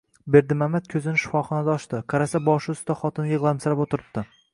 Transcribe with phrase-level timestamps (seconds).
[0.35, 1.99] Berdimamat ko’zini shifoxonada ochdi.
[2.13, 4.25] Qarasa, boshi ustida xotini yig’lamsirab o’tiribdi.